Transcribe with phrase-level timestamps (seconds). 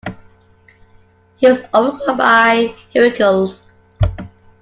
[1.35, 3.61] He was overcome by Heracles.